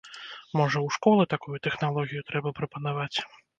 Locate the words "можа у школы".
0.59-1.27